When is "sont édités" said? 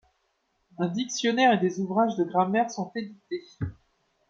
2.71-3.45